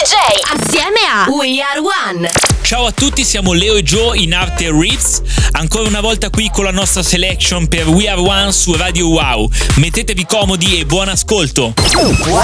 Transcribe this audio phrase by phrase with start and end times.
[0.00, 0.14] DJ
[0.58, 2.26] assieme a We Are One.
[2.62, 6.64] Ciao a tutti, siamo Leo e Joe in Arte Ritz, ancora una volta qui con
[6.64, 9.50] la nostra selection per We Are One su Radio Wow.
[9.74, 11.74] Mettetevi comodi e buon ascolto.
[12.24, 12.40] Wow.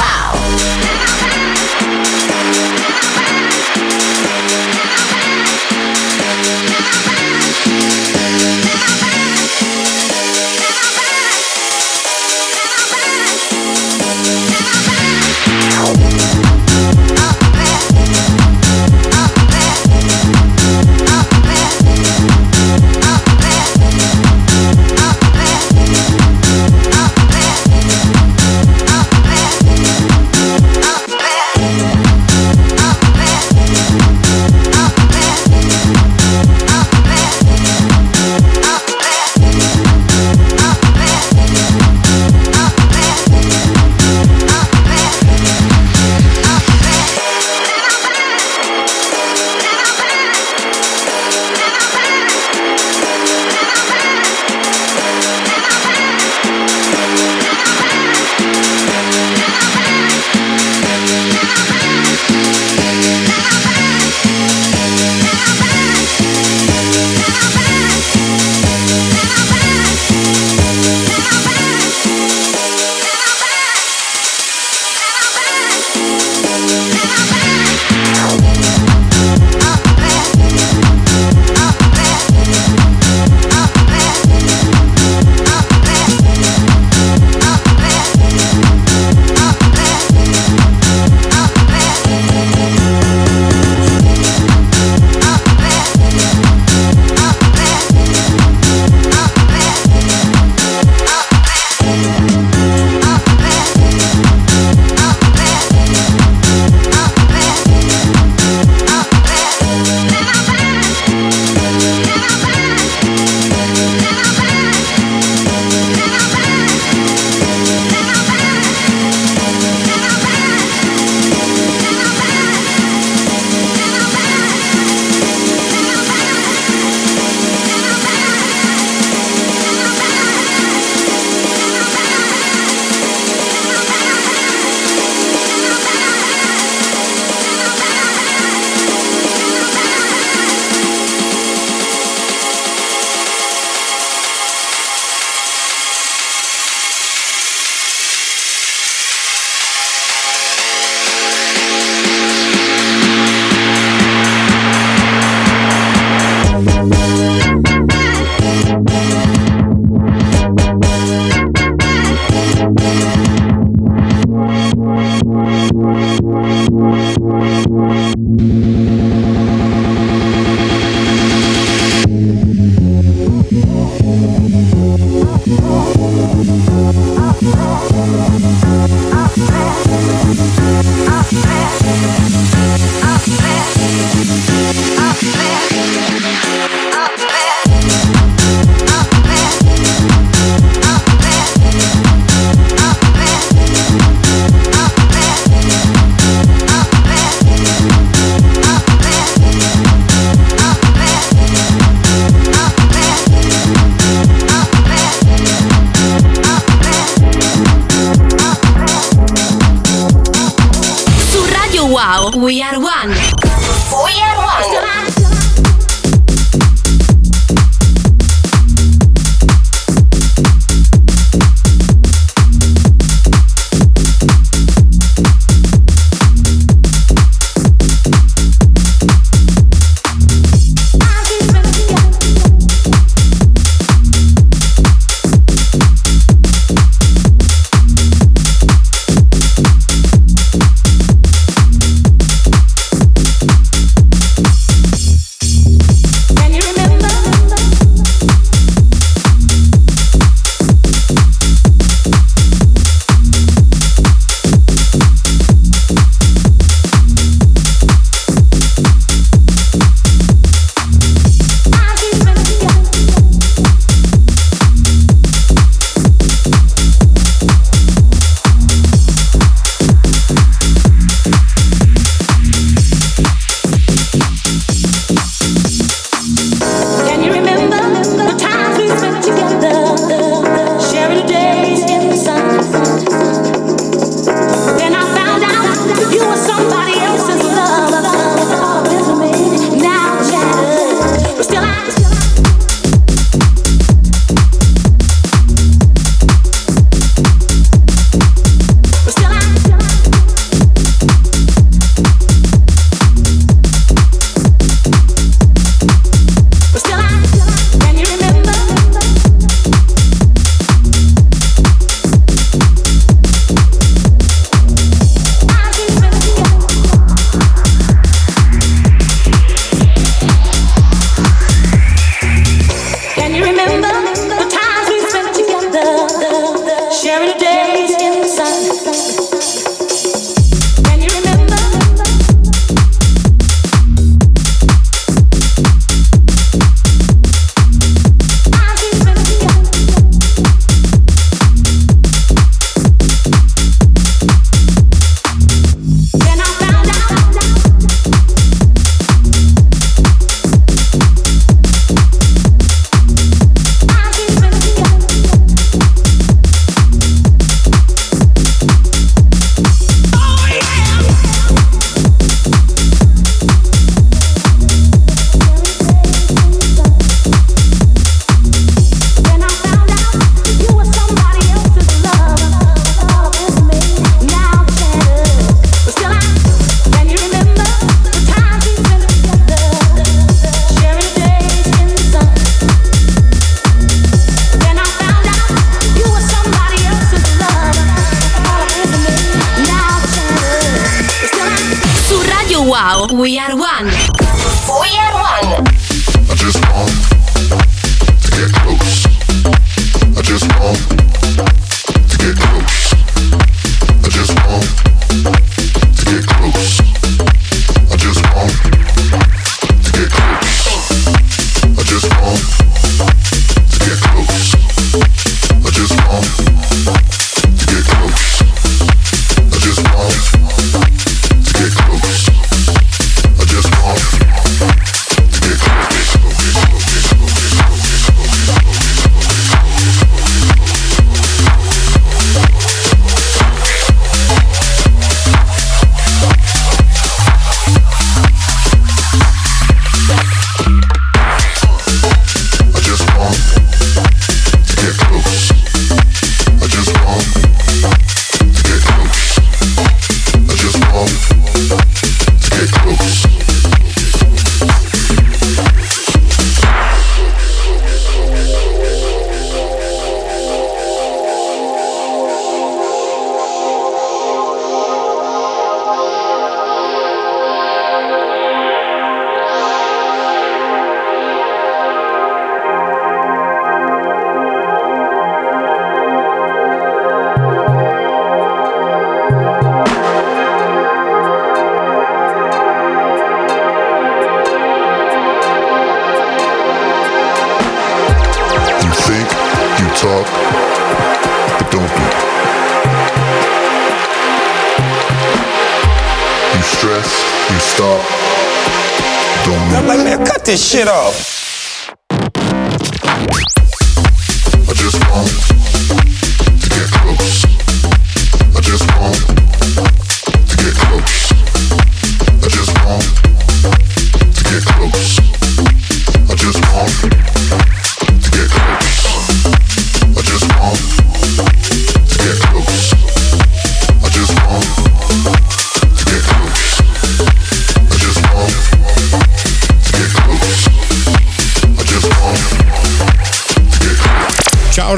[500.56, 501.25] this shit off.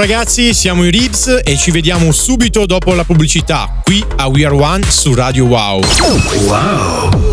[0.08, 4.54] ragazzi, siamo i Ribs e ci vediamo subito dopo la pubblicità qui a We Are
[4.54, 5.82] One su Radio Wow.
[6.46, 7.27] Wow!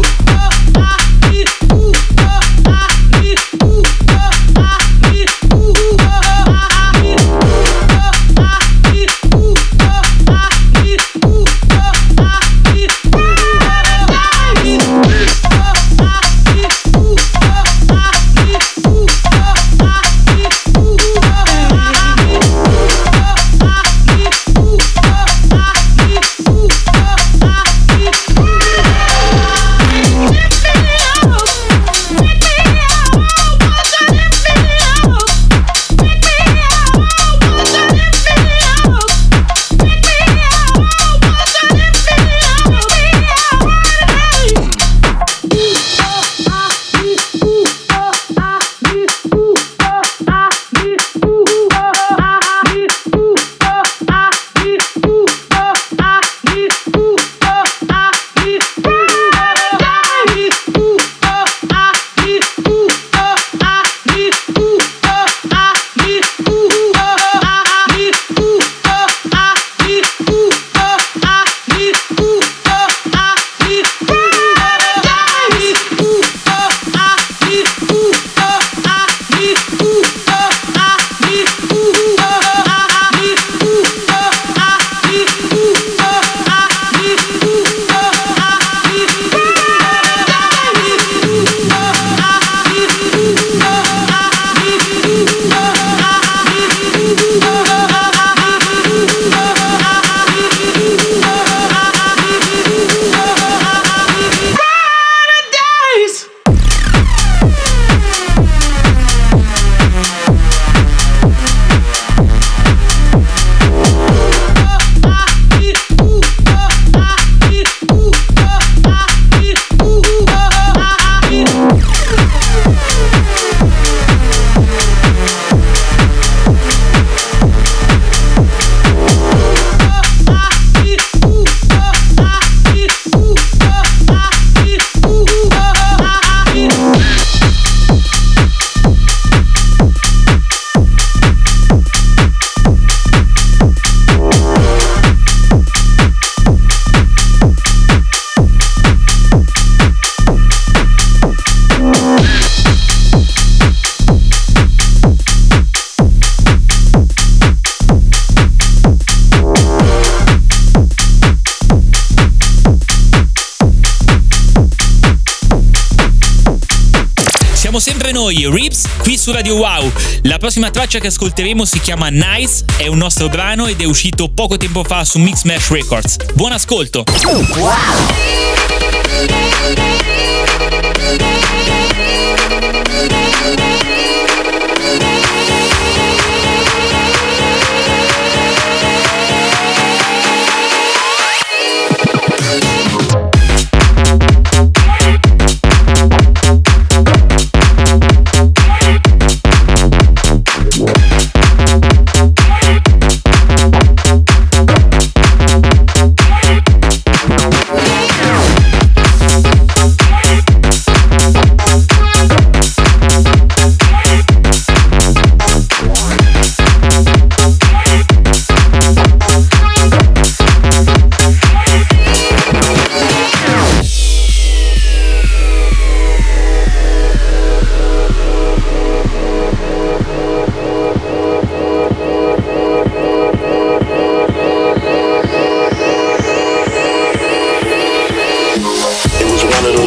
[168.25, 169.91] Noi, Rips, qui su Radio Wow.
[170.24, 174.29] La prossima traccia che ascolteremo si chiama Nice, è un nostro brano ed è uscito
[174.29, 176.15] poco tempo fa su Mix Mash Records.
[176.34, 177.03] Buon ascolto!
[177.24, 178.45] Wow.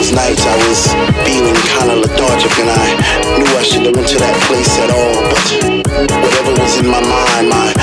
[0.08, 0.86] Those nights I was
[1.28, 5.20] feeling kinda lethargic and I knew I shouldn't have went to that place at all.
[5.84, 7.74] But whatever was in my mind, my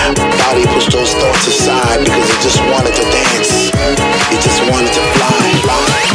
[0.42, 3.70] body pushed those thoughts aside because it just wanted to dance.
[4.34, 6.15] It just wanted to fly, fly.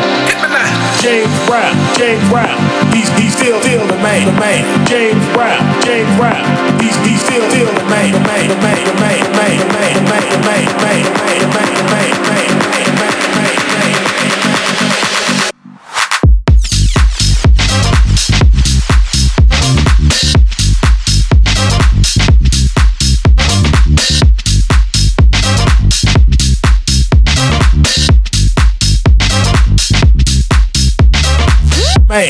[1.01, 2.61] James Brown, James Brown,
[2.93, 4.85] he's he's still still the man, the man.
[4.85, 6.45] James Brown, James Brown,
[6.79, 9.65] he's he's still still the man, the man, the man, the man, the man, the
[9.73, 12.50] man, the man, the man, the man, the man, the man, the man.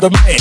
[0.01, 0.40] the man.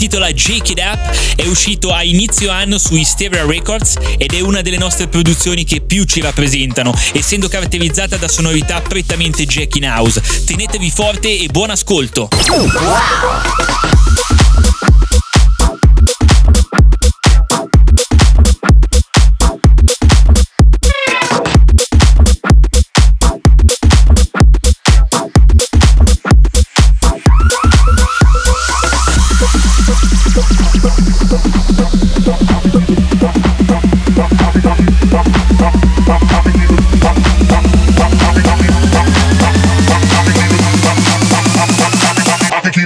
[0.00, 4.62] intitola Jake It Up, è uscito a inizio anno su Hysteria Records ed è una
[4.62, 10.22] delle nostre produzioni che più ci rappresentano, essendo caratterizzata da sonorità prettamente jack in house.
[10.46, 12.30] Tenetevi forte e buon ascolto!
[12.48, 13.99] Wow.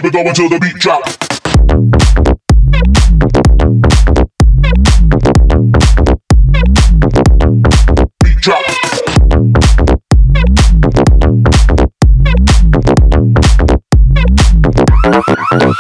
[0.04, 1.02] keep it going till the beat drop.
[8.22, 8.62] Beat drop.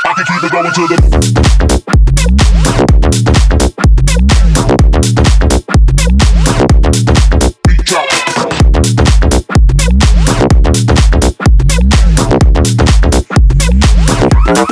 [0.06, 1.93] I can keep it going till the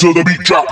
[0.00, 0.69] to the beat drop.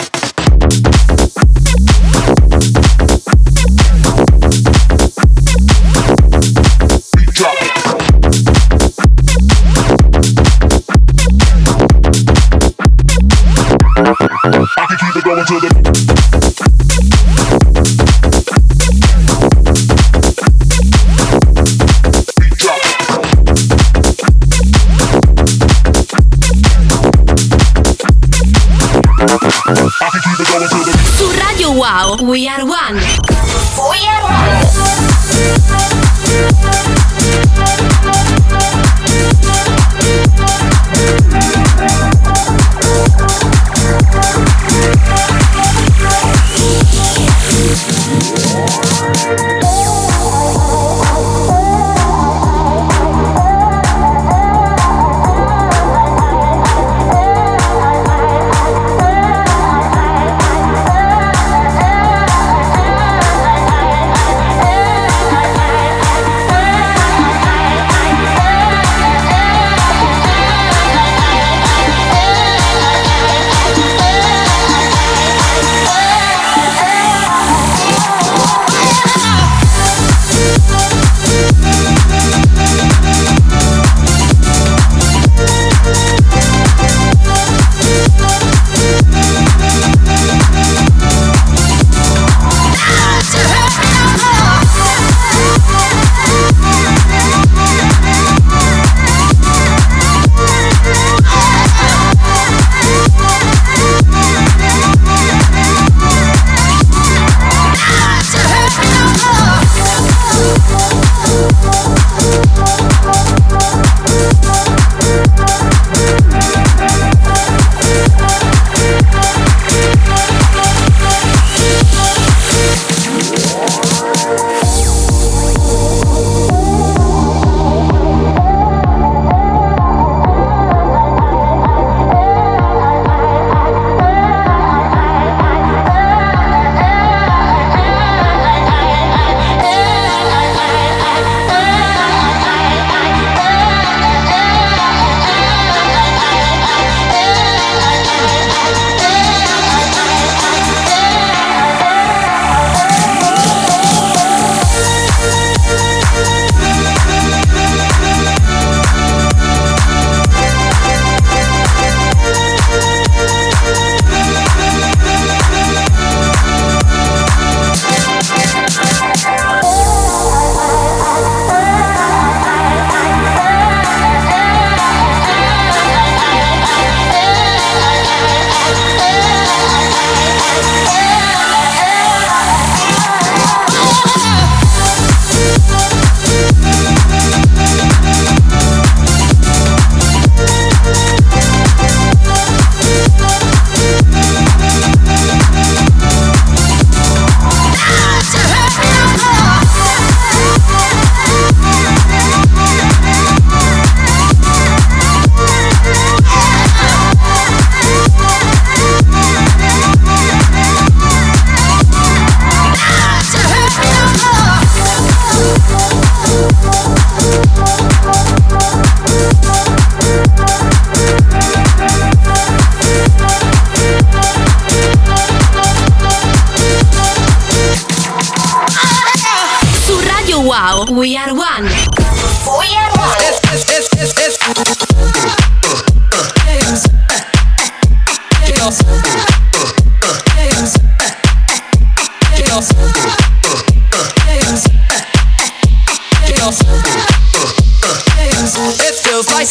[32.16, 33.08] We Are One.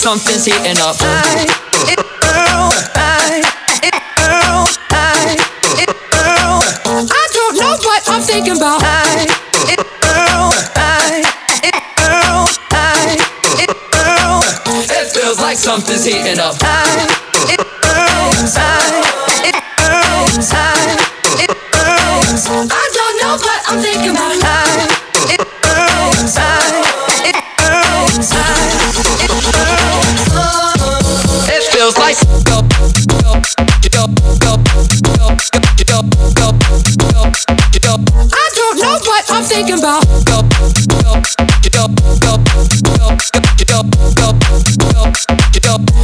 [0.08, 0.96] something's heating up.
[1.02, 1.44] I,
[1.92, 3.44] it, girl, I,
[3.84, 5.36] it, girl, I,
[5.84, 6.64] it, girl.
[7.12, 8.80] I don't know what I'm thinking about.
[8.84, 9.28] I,
[9.68, 11.28] it, girl, I,
[11.60, 13.20] it, girl, I,
[13.60, 14.40] it, girl.
[14.96, 16.56] It feels like something's heating up.
[16.62, 16.77] I,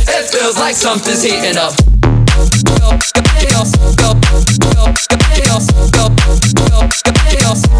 [0.05, 1.73] It feels like something's heating up.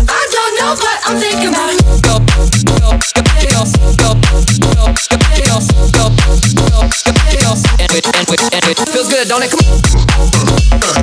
[0.08, 0.76] I don't know,
[1.06, 1.74] I'm thinking about
[8.94, 9.52] Feels good, don't it?
[9.52, 11.03] Come.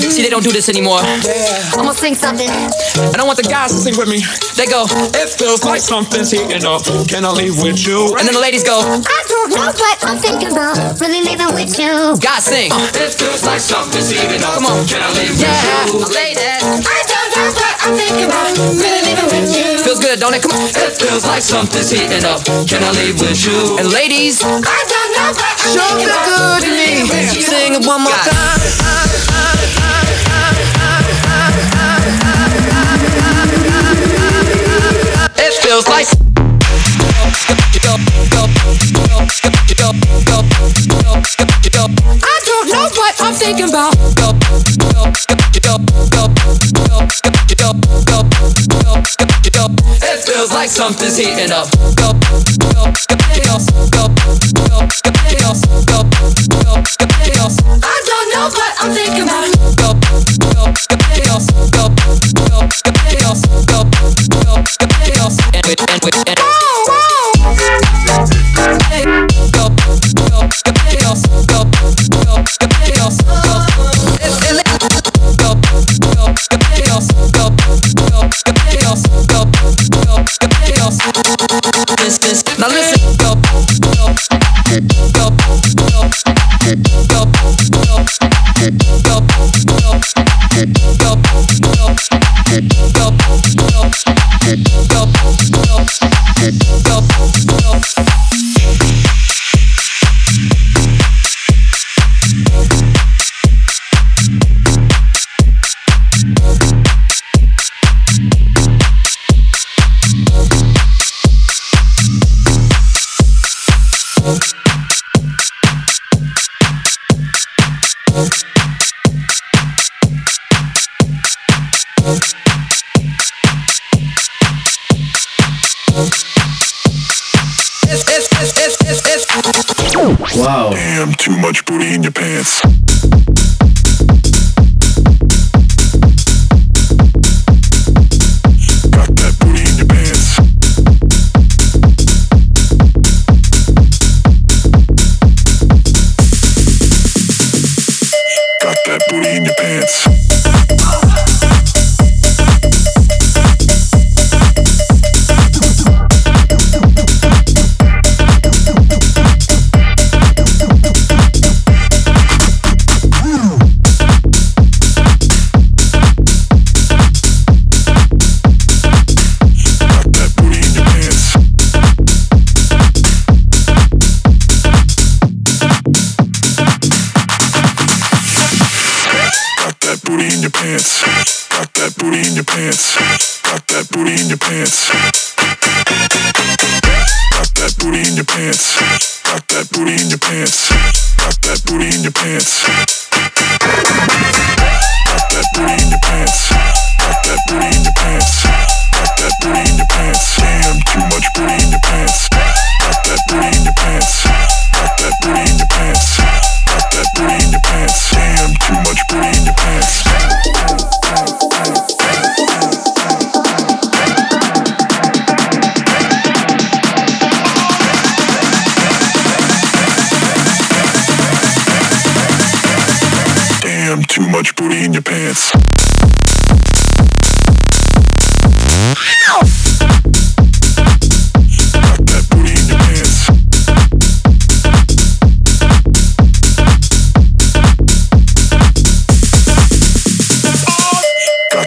[0.21, 1.01] See, they don't do this anymore.
[1.01, 2.45] I'm gonna sing something.
[2.45, 4.21] And I want the guys to sing with me.
[4.53, 4.85] They go,
[5.17, 6.85] It feels like something's heating up.
[7.09, 8.13] Can I leave with you?
[8.13, 10.77] and then the ladies go, I don't know what I'm thinking about.
[11.01, 12.13] Really leaving with you.
[12.21, 12.69] guys sing.
[12.69, 14.61] Uh, it feels like something's heating up.
[14.61, 14.85] Come on.
[14.85, 16.13] Can I leave Yeah, with you?
[16.13, 16.61] ladies.
[16.85, 18.45] I don't know what I'm thinking about.
[18.77, 19.81] Really leaving with you.
[19.81, 20.45] Feels good, don't it?
[20.45, 20.69] Come on.
[20.69, 22.45] It feels like something's heating up.
[22.69, 23.81] Can I leave with you?
[23.81, 24.53] And ladies, I
[24.85, 26.61] don't know what I'm show thinking the about.
[26.61, 27.41] good to me.
[27.41, 29.30] Sing it one more time.
[35.91, 36.21] It feels like.
[42.23, 43.93] I don't know what I'm thinking about
[50.03, 51.67] It feels like something's heating up.
[57.83, 59.41] I don't know what I'm thinking about
[65.61, 66.50] sandwich, sandwich, and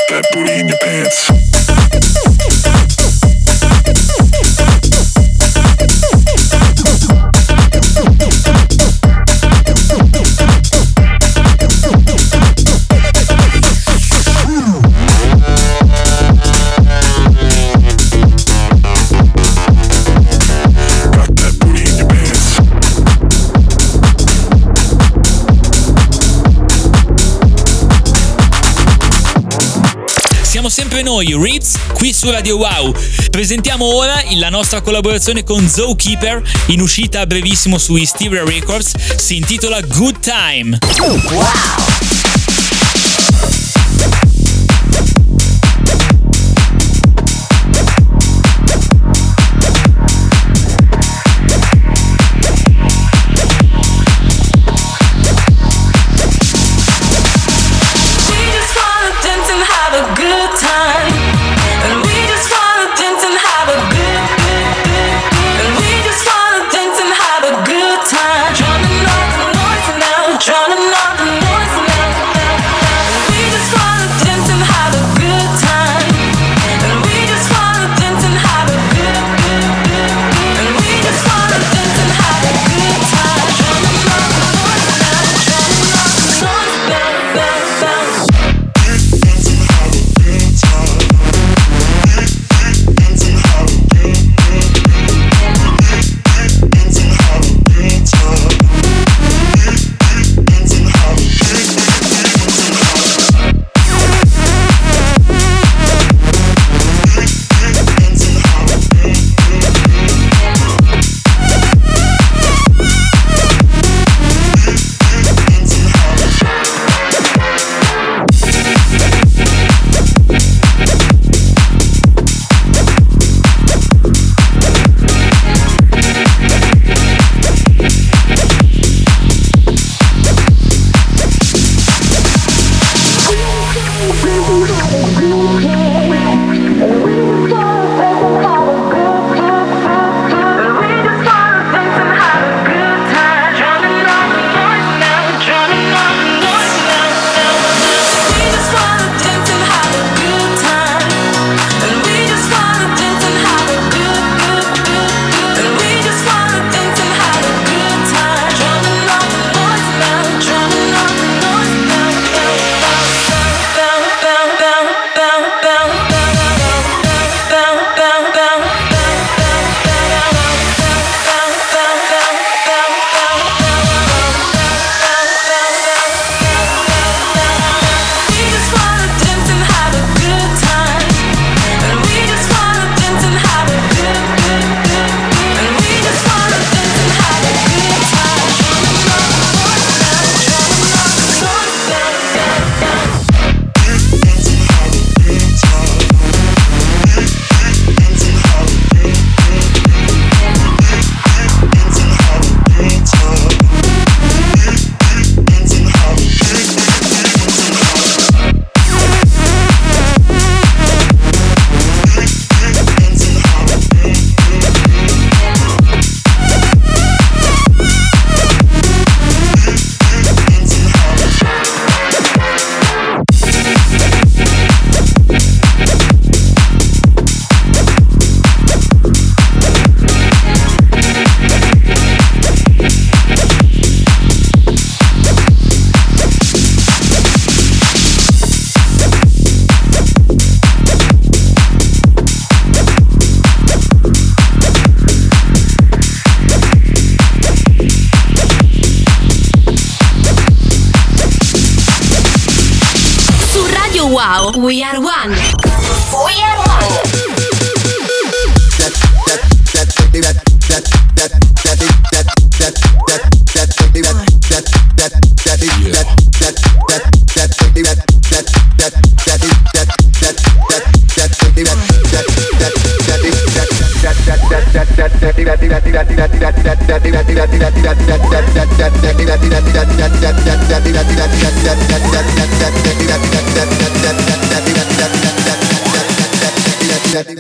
[0.09, 1.44] that booty in your pants.
[30.95, 32.95] sempre noi, Rips, qui su Radio Wow.
[33.29, 39.37] Presentiamo ora la nostra collaborazione con Zookeeper, in uscita a brevissimo su Hysteria Records, si
[39.37, 40.79] intitola Good Time.
[41.01, 41.94] Wow!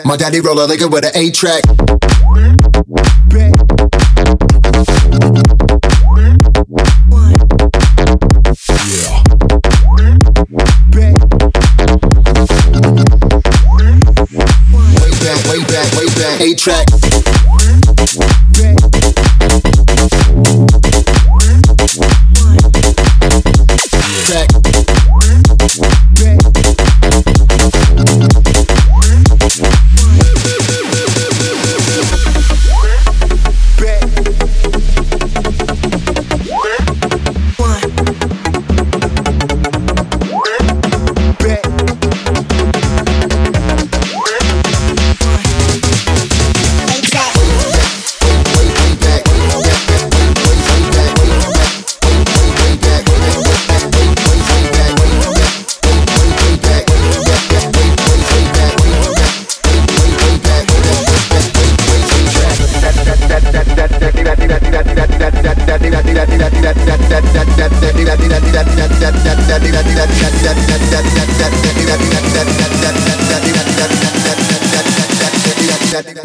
[0.06, 1.64] My daddy roll a liquor with an eight track.
[16.40, 17.23] eight track.
[18.06, 18.43] Thank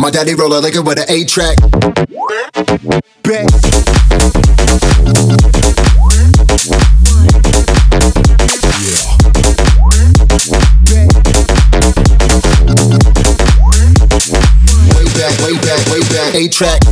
[0.09, 1.55] My daddy roll a liquor with an A track.
[1.61, 1.71] Way
[15.13, 16.33] back, way back, way back.
[16.33, 16.81] A track.
[16.81, 16.88] Track.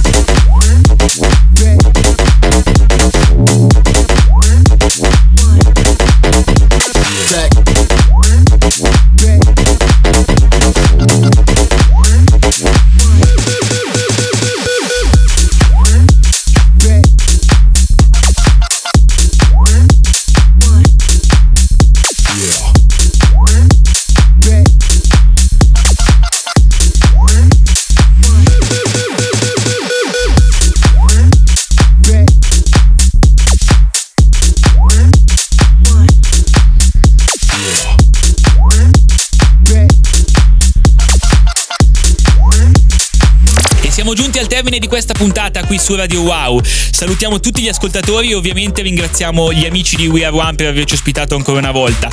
[45.08, 46.62] Questa puntata qui su Radio Wow.
[46.64, 50.96] Salutiamo tutti gli ascoltatori e ovviamente ringraziamo gli amici di We Are One per averci
[50.96, 52.10] ospitato ancora una volta.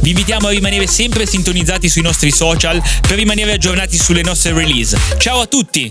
[0.00, 4.98] Vi invitiamo a rimanere sempre sintonizzati sui nostri social per rimanere aggiornati sulle nostre release.
[5.18, 5.88] Ciao a tutti!